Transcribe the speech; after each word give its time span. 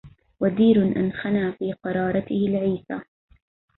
ودير 0.39 0.81
أنخنا 0.95 1.51
في 1.51 1.73
قرارته 1.73 2.35
العيسا 2.47 3.03